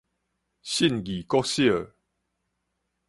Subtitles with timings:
[0.63, 1.91] 信義國小